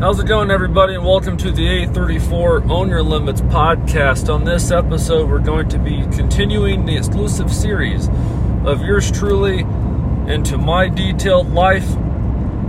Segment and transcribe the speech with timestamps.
[0.00, 0.94] How's it going, everybody?
[0.94, 4.32] And welcome to the A34 Own Your Limits podcast.
[4.32, 8.08] On this episode, we're going to be continuing the exclusive series
[8.64, 9.58] of yours truly
[10.26, 11.86] into my detailed life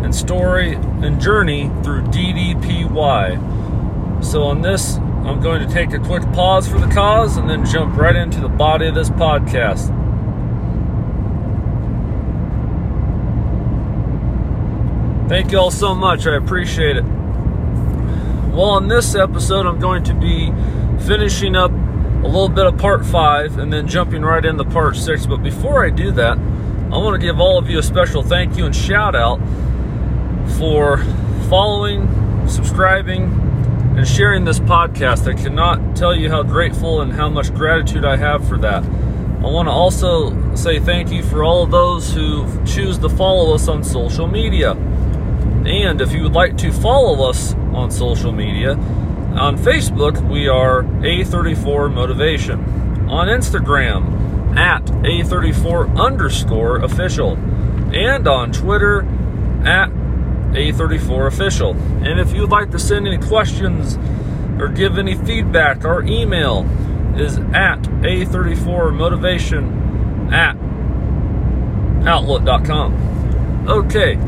[0.04, 3.38] and story and journey through DDPY.
[4.25, 7.66] So, on this, I'm going to take a quick pause for the cause and then
[7.66, 9.88] jump right into the body of this podcast.
[15.29, 16.27] Thank you all so much.
[16.27, 17.05] I appreciate it.
[18.52, 20.52] Well, on this episode, I'm going to be
[21.05, 25.26] finishing up a little bit of part five and then jumping right into part six.
[25.26, 28.58] But before I do that, I want to give all of you a special thank
[28.58, 29.40] you and shout out
[30.58, 30.98] for
[31.48, 32.10] following,
[32.46, 33.24] subscribing,
[33.96, 35.34] and sharing this podcast.
[35.34, 38.84] I cannot tell you how grateful and how much gratitude I have for that.
[38.84, 43.55] I want to also say thank you for all of those who choose to follow
[43.55, 44.72] us on social media.
[44.72, 48.73] And if you would like to follow us on social media,
[49.35, 52.59] on Facebook, we are A34 Motivation.
[53.09, 57.37] On Instagram, at A34 underscore official.
[57.93, 59.04] And on Twitter,
[59.65, 59.90] at
[60.51, 61.76] A34 official.
[62.04, 63.98] And if you'd like to send any questions
[64.59, 66.66] or give any feedback, our email
[67.18, 70.57] is at A34 Motivation at
[72.06, 73.68] outlook.com.
[73.69, 74.19] Okay.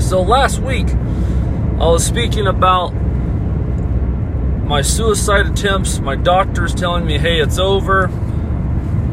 [0.00, 0.88] So last week,
[1.80, 2.90] I was speaking about
[4.66, 5.98] my suicide attempts.
[5.98, 8.10] My doctor's telling me, "Hey, it's over.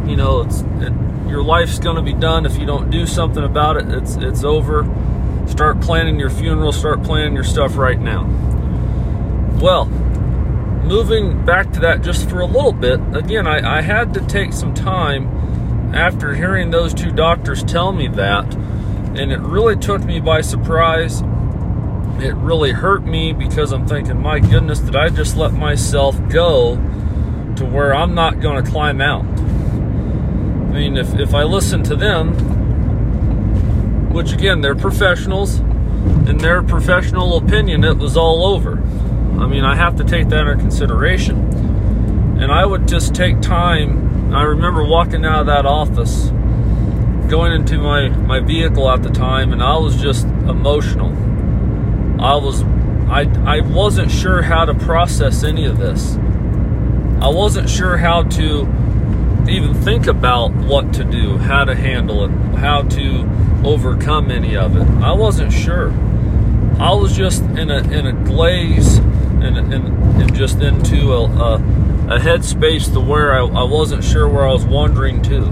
[0.06, 0.92] You know, it's it,
[1.30, 3.88] your life's going to be done if you don't do something about it.
[3.88, 4.86] It's it's over.
[5.48, 6.74] Start planning your funeral.
[6.74, 8.26] Start planning your stuff right now."
[9.62, 13.00] Well, moving back to that just for a little bit.
[13.16, 18.10] Again, I, I had to take some time after hearing those two doctors tell me
[18.10, 18.54] that
[19.18, 21.24] and it really took me by surprise.
[22.20, 26.76] It really hurt me because I'm thinking, my goodness, did I just let myself go
[27.56, 29.24] to where I'm not going to climb out?
[29.24, 32.34] I mean, if, if I listen to them,
[34.12, 38.80] which again, they're professionals, in their professional opinion, it was all over.
[39.40, 41.38] I mean, I have to take that into consideration.
[42.40, 44.34] And I would just take time.
[44.34, 46.30] I remember walking out of that office
[47.30, 51.27] going into my, my vehicle at the time and I was just emotional.
[52.20, 52.64] I was
[53.10, 56.16] I I wasn't sure how to process any of this.
[57.22, 58.62] I wasn't sure how to
[59.50, 63.30] even think about what to do, how to handle it, how to
[63.64, 64.88] overcome any of it.
[65.04, 65.92] I wasn't sure.
[66.80, 72.20] I was just in a in a glaze and, and, just into a, a, a
[72.20, 75.46] headspace to where I, I wasn't sure where I was wandering to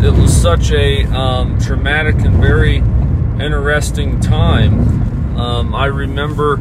[0.00, 2.76] it was such a um, traumatic and very
[3.44, 5.07] interesting time.
[5.38, 6.60] Um, I remember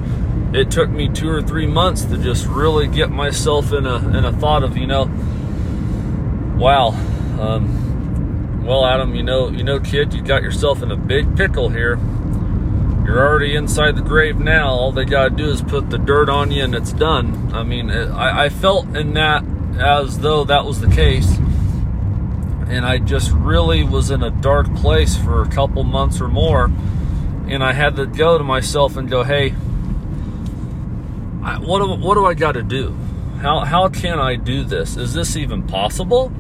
[0.53, 4.23] it took me two or three months to just really get myself in a in
[4.23, 5.05] a thought of you know,
[6.57, 6.89] wow,
[7.39, 11.69] um, well, Adam, you know, you know, kid, you got yourself in a big pickle
[11.69, 11.97] here.
[13.05, 14.69] You're already inside the grave now.
[14.69, 17.53] All they got to do is put the dirt on you, and it's done.
[17.53, 19.44] I mean, I, I felt in that
[19.79, 21.38] as though that was the case
[22.69, 26.69] and I just really was in a dark place for a couple months or more.
[27.50, 29.52] And I had to go to myself and go, hey,
[31.44, 32.91] I, what, do, what do I got to do?
[33.41, 34.97] How, how can I do this?
[34.97, 36.31] Is this even possible?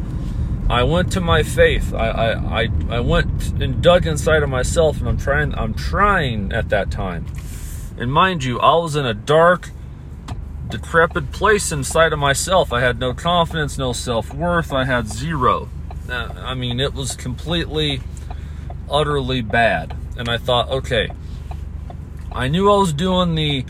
[0.69, 1.93] I went to my faith.
[1.93, 5.55] I, I, I, I went and dug inside of myself, and I'm trying.
[5.55, 7.25] I'm trying at that time.
[7.97, 9.69] And mind you, I was in a dark,
[10.67, 12.73] decrepit place inside of myself.
[12.73, 14.73] I had no confidence, no self worth.
[14.73, 15.69] I had zero.
[16.09, 18.01] I mean, it was completely,
[18.89, 19.95] utterly bad.
[20.17, 21.09] And I thought, okay,
[22.31, 23.65] I knew I was doing the,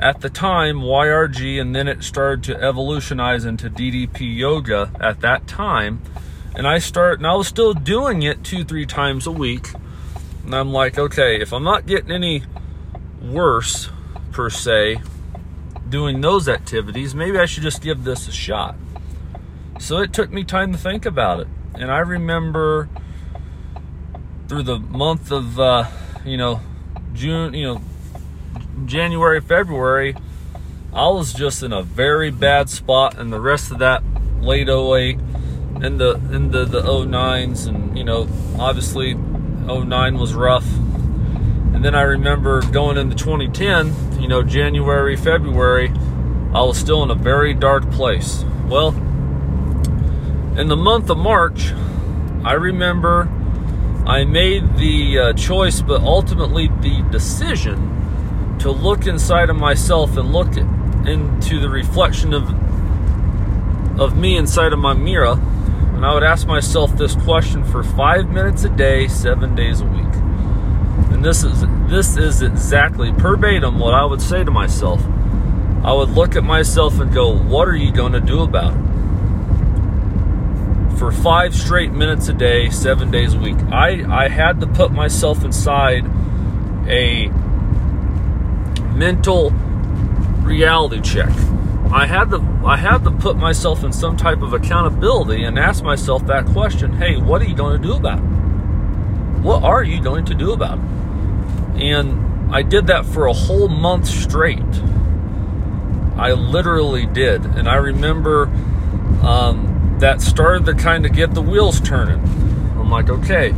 [0.00, 5.46] at the time, YRG, and then it started to evolutionize into DDP yoga at that
[5.46, 6.02] time.
[6.54, 9.68] And I start, and I was still doing it two, three times a week.
[10.44, 12.42] And I'm like, okay, if I'm not getting any
[13.22, 13.88] worse,
[14.32, 15.00] per se,
[15.88, 18.76] doing those activities, maybe I should just give this a shot.
[19.78, 22.88] So it took me time to think about it and I remember
[24.52, 25.86] through the month of uh,
[26.26, 26.60] you know
[27.14, 27.80] June, you know
[28.84, 30.14] January, February,
[30.92, 34.02] I was just in a very bad spot, and the rest of that
[34.42, 35.18] late 08
[35.80, 38.28] and the into the 09s, and you know
[38.58, 40.70] obviously 09 was rough.
[40.70, 45.88] And then I remember going into 2010, you know January, February,
[46.52, 48.44] I was still in a very dark place.
[48.68, 48.90] Well
[50.58, 51.72] in the month of March,
[52.44, 53.30] I remember
[54.06, 60.32] I made the uh, choice, but ultimately the decision to look inside of myself and
[60.32, 60.56] look
[61.06, 62.50] into the reflection of
[64.00, 65.38] of me inside of my mirror.
[65.94, 69.84] And I would ask myself this question for 5 minutes a day 7 days a
[69.84, 70.14] week.
[71.12, 75.00] And this is this is exactly verbatim what I would say to myself.
[75.84, 78.91] I would look at myself and go what are you going to do about it
[81.02, 84.92] for 5 straight minutes a day 7 days a week I I had to put
[84.92, 86.06] myself inside
[86.86, 87.26] a
[88.94, 89.50] mental
[90.44, 91.30] reality check.
[91.90, 95.82] I had to I had to put myself in some type of accountability and ask
[95.82, 98.22] myself that question, hey, what are you going to do about it?
[99.42, 101.82] What are you going to do about it?
[101.82, 104.62] And I did that for a whole month straight.
[106.16, 107.44] I literally did.
[107.44, 108.44] And I remember
[109.24, 109.71] um,
[110.02, 112.18] that started to kind of get the wheels turning.
[112.76, 113.54] I'm like, okay,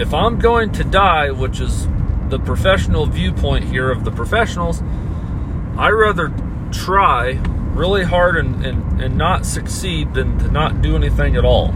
[0.00, 1.88] if I'm going to die, which is
[2.28, 4.80] the professional viewpoint here of the professionals,
[5.76, 6.32] I rather
[6.70, 7.32] try
[7.72, 11.70] really hard and, and, and not succeed than to not do anything at all.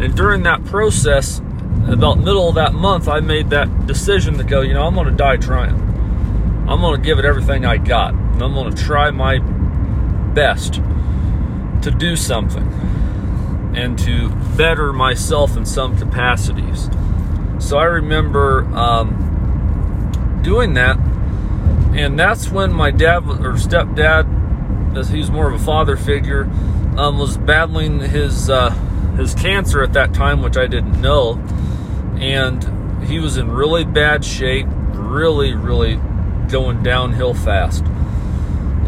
[0.00, 1.38] And during that process,
[1.86, 5.06] about middle of that month, I made that decision to go, you know, I'm going
[5.06, 5.76] to die trying.
[6.68, 8.14] I'm going to give it everything I got.
[8.14, 9.38] And I'm going to try my
[10.34, 10.80] best
[11.84, 12.66] to do something
[13.74, 16.88] and to better myself in some capacities.
[17.58, 20.98] So I remember um, doing that
[21.94, 26.42] and that's when my dad or stepdad, as he's more of a father figure,
[26.96, 28.70] um, was battling his uh,
[29.16, 31.36] his cancer at that time, which I didn't know,
[32.18, 36.00] and he was in really bad shape, really, really
[36.48, 37.84] going downhill fast.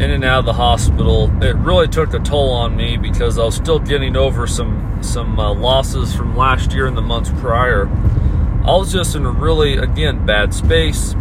[0.01, 3.45] In and out of the hospital, it really took a toll on me because I
[3.45, 7.89] was still getting over some some uh, losses from last year and the months prior.
[8.65, 11.15] I was just in a really, again, bad space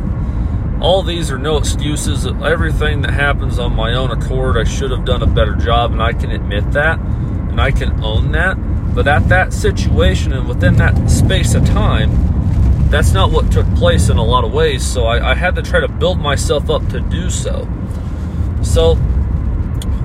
[0.81, 2.25] all these are no excuses.
[2.25, 6.01] Everything that happens on my own accord, I should have done a better job, and
[6.01, 8.55] I can admit that, and I can own that.
[8.93, 12.11] But at that situation and within that space of time,
[12.89, 14.85] that's not what took place in a lot of ways.
[14.85, 17.67] So I, I had to try to build myself up to do so.
[18.65, 18.97] So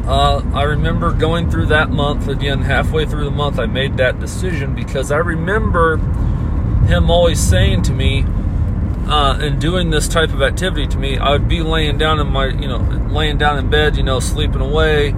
[0.07, 4.21] uh, I remember going through that month again, halfway through the month, I made that
[4.21, 5.97] decision because I remember
[6.87, 8.25] him always saying to me,
[9.07, 12.29] uh, and doing this type of activity to me, I would be laying down in
[12.29, 12.79] my, you know,
[13.11, 15.15] laying down in bed, you know, sleeping away,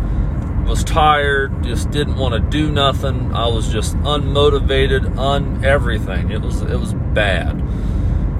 [0.66, 3.34] was tired, just didn't want to do nothing.
[3.34, 6.30] I was just unmotivated, on everything.
[6.30, 7.62] It was it was bad.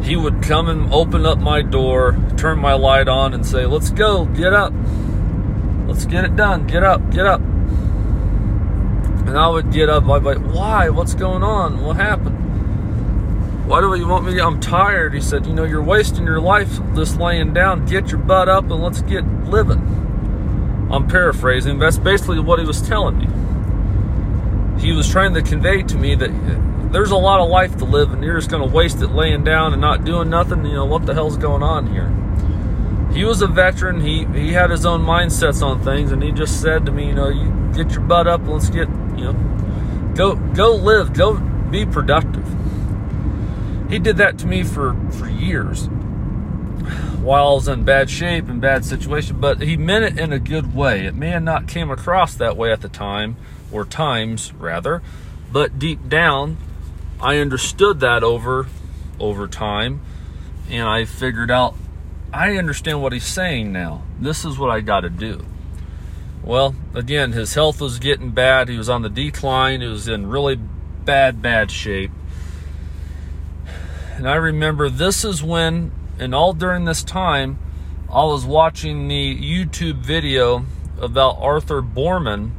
[0.03, 3.91] He would come and open up my door, turn my light on, and say, "Let's
[3.91, 4.73] go, get up,
[5.87, 7.41] let's get it done, get up, get up."
[9.27, 10.09] And I would get up.
[10.09, 10.89] I'd be like, "Why?
[10.89, 11.83] What's going on?
[11.83, 12.43] What happened?"
[13.67, 14.39] Why do you want me?
[14.41, 15.15] I'm tired.
[15.15, 17.87] He said, You know, you're wasting your life just laying down.
[17.87, 19.79] Get your butt up and let's get living.
[20.91, 21.79] I'm paraphrasing.
[21.79, 23.29] That's basically what he was telling me.
[24.79, 26.31] He was trying to convey to me that
[26.93, 29.45] there's a lot of life to live and you're just going to waste it laying
[29.45, 30.65] down and not doing nothing.
[30.65, 32.11] You know, what the hell's going on here?
[33.13, 34.01] He was a veteran.
[34.01, 37.15] He, he had his own mindsets on things and he just said to me, You
[37.15, 38.47] know, you get your butt up.
[38.47, 41.39] Let's get, you know, go, go live, go
[41.71, 42.47] be productive
[43.93, 45.89] he did that to me for, for years
[47.21, 50.39] while I was in bad shape and bad situation, but he meant it in a
[50.39, 51.05] good way.
[51.05, 53.37] It may have not came across that way at the time,
[53.71, 55.03] or times rather,
[55.53, 56.57] but deep down,
[57.23, 58.67] I understood that over
[59.21, 60.01] over time,
[60.69, 61.77] and I figured out
[62.33, 64.03] I understand what he's saying now.
[64.19, 65.45] This is what I got to do.
[66.43, 68.69] Well, again, his health was getting bad.
[68.69, 69.83] He was on the decline.
[69.83, 72.11] He was in really bad, bad shape.
[74.17, 77.59] And I remember this is when, and all during this time,
[78.11, 80.67] I was watching the YouTube video
[81.01, 82.51] about Arthur Boorman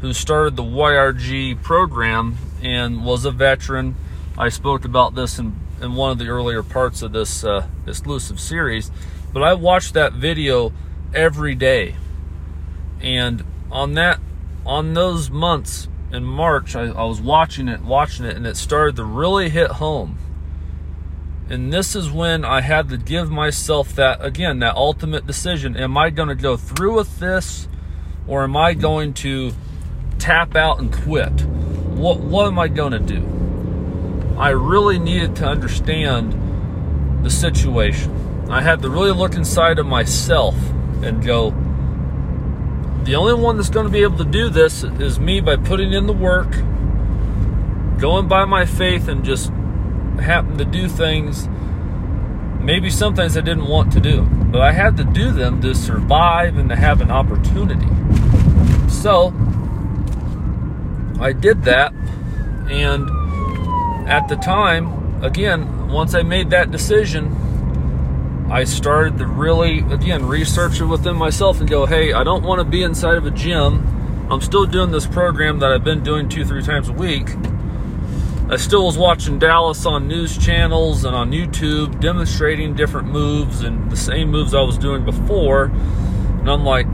[0.00, 3.96] who started the YRG program and was a veteran.
[4.38, 8.40] I spoke about this in, in one of the earlier parts of this uh, exclusive
[8.40, 8.90] series,
[9.32, 10.72] but I watched that video
[11.14, 11.96] every day.
[13.00, 14.20] And on that,
[14.64, 18.96] on those months in March, I, I was watching it, watching it, and it started
[18.96, 20.18] to really hit home
[21.48, 25.76] and this is when I had to give myself that, again, that ultimate decision.
[25.76, 27.68] Am I going to go through with this
[28.26, 29.52] or am I going to
[30.18, 31.46] tap out and quit?
[31.96, 33.24] What, what am I going to do?
[34.38, 38.46] I really needed to understand the situation.
[38.50, 40.54] I had to really look inside of myself
[41.02, 41.50] and go,
[43.04, 45.92] the only one that's going to be able to do this is me by putting
[45.92, 46.50] in the work,
[47.98, 49.50] going by my faith, and just
[50.20, 51.48] happen to do things
[52.66, 55.72] maybe some things I didn't want to do, but I had to do them to
[55.72, 57.86] survive and to have an opportunity.
[58.90, 59.32] So
[61.20, 61.92] I did that,
[62.70, 63.08] and
[64.08, 67.34] at the time, again, once I made that decision,
[68.50, 72.60] I started to really, again, research it within myself and go, hey, I don't want
[72.60, 74.28] to be inside of a gym.
[74.30, 77.30] I'm still doing this program that I've been doing two, three times a week.
[78.48, 83.90] I still was watching Dallas on news channels and on YouTube, demonstrating different moves and
[83.90, 85.64] the same moves I was doing before.
[85.64, 86.86] And I'm like,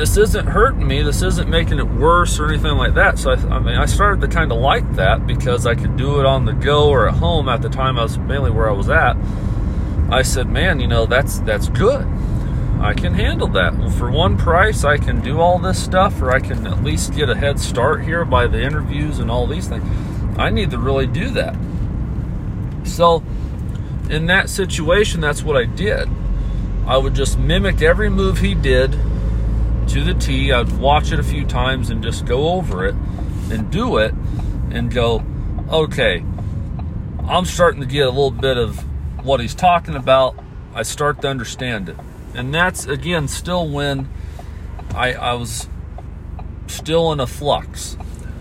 [0.00, 1.02] this isn't hurting me.
[1.02, 3.18] This isn't making it worse or anything like that.
[3.18, 6.20] So I, I mean, I started to kind of like that because I could do
[6.20, 7.50] it on the go or at home.
[7.50, 9.14] At the time, I was mainly where I was at.
[10.08, 12.06] I said, man, you know, that's that's good.
[12.80, 13.74] I can handle that.
[13.98, 17.28] For one price, I can do all this stuff, or I can at least get
[17.28, 19.84] a head start here by the interviews and all these things.
[20.38, 21.54] I need to really do that.
[22.84, 23.22] So,
[24.08, 26.08] in that situation, that's what I did.
[26.86, 28.98] I would just mimic every move he did
[29.90, 30.52] to the T.
[30.52, 32.94] I'd watch it a few times and just go over it
[33.50, 34.14] and do it
[34.70, 35.24] and go,
[35.68, 36.24] okay,
[37.26, 38.78] I'm starting to get a little bit of
[39.24, 40.38] what he's talking about,
[40.74, 41.96] I start to understand it.
[42.34, 44.08] And that's again still when
[44.94, 45.68] I, I was
[46.68, 47.96] still in a flux.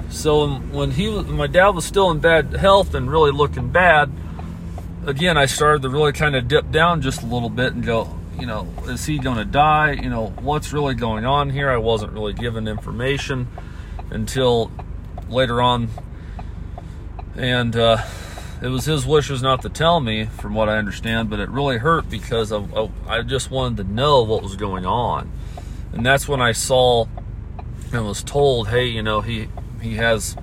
[0.09, 4.11] So um, when he my dad was still in bad health and really looking bad,
[5.07, 8.18] again I started to really kind of dip down just a little bit and go,
[8.39, 9.91] you know, is he going to die?
[9.91, 11.69] You know, what's really going on here?
[11.69, 13.47] I wasn't really given information
[14.09, 14.71] until
[15.27, 15.89] later on,
[17.35, 18.03] and uh,
[18.61, 21.77] it was his wishes not to tell me, from what I understand, but it really
[21.77, 25.31] hurt because of, I just wanted to know what was going on,
[25.93, 27.05] and that's when I saw
[27.91, 29.47] and was told, hey, you know, he
[29.81, 30.35] he has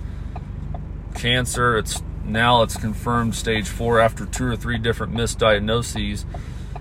[1.15, 1.79] cancer.
[1.79, 6.25] It's now it's confirmed stage four after two or three different misdiagnoses.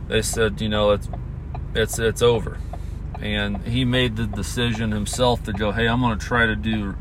[0.07, 1.09] They said, you know, it's
[1.73, 2.57] it's it's over,
[3.19, 6.95] and he made the decision himself to go, hey, I'm going to try to do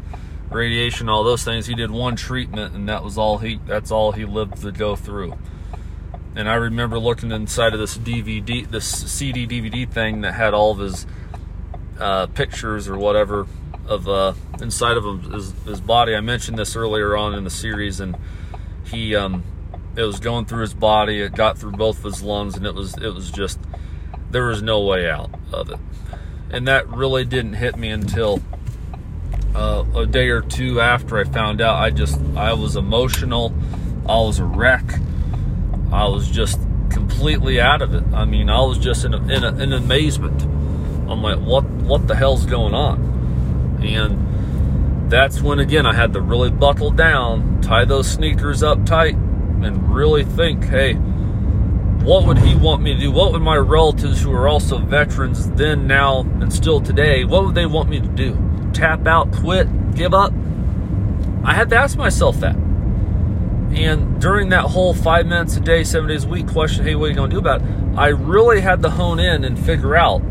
[0.50, 1.66] radiation, all those things.
[1.66, 3.60] He did one treatment, and that was all he.
[3.66, 5.36] That's all he lived to go through.
[6.36, 10.72] And I remember looking inside of this DVD, this CD DVD thing that had all
[10.72, 11.06] of his
[11.98, 13.46] uh, pictures or whatever
[13.86, 16.16] of uh, inside of his, his, body.
[16.16, 18.16] I mentioned this earlier on in the series, and
[18.84, 19.44] he um,
[19.96, 21.20] it was going through his body.
[21.20, 23.58] It got through both of his lungs, and it was it was just
[24.30, 25.78] there was no way out of it.
[26.50, 28.42] And that really didn't hit me until
[29.54, 33.54] uh, a day or two after I found out, I just I was emotional.
[34.06, 34.84] I was a wreck.
[35.92, 36.58] I was just
[36.90, 38.04] completely out of it.
[38.12, 40.42] I mean, I was just in a, in, a, in amazement.
[40.42, 43.78] I'm like, what what the hell's going on?
[43.82, 49.16] And that's when again I had to really buckle down, tie those sneakers up tight,
[49.64, 53.10] and really think, hey, what would he want me to do?
[53.10, 57.54] What would my relatives who are also veterans then, now, and still today, what would
[57.54, 58.38] they want me to do?
[58.74, 60.32] tap out, quit, give up?
[61.44, 62.56] I had to ask myself that.
[62.56, 67.06] And during that whole five minutes a day, seven days a week question, hey, what
[67.06, 67.68] are you going to do about it?
[67.96, 70.22] I really had to hone in and figure out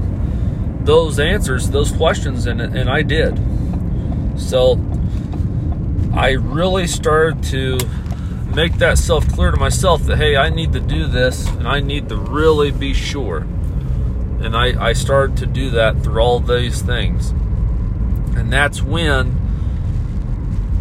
[0.85, 3.39] those answers, those questions, and, and I did.
[4.37, 4.73] So
[6.13, 7.77] I really started to
[8.53, 11.79] make that self clear to myself that, hey, I need to do this and I
[11.79, 13.39] need to really be sure.
[14.41, 17.31] And I, I started to do that through all these things.
[18.35, 19.39] And that's when,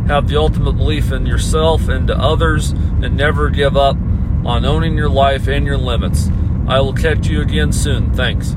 [0.07, 3.97] have the ultimate belief in yourself and to others and never give up
[4.45, 6.29] on owning your life and your limits.
[6.67, 8.13] I will catch you again soon.
[8.13, 8.55] Thanks.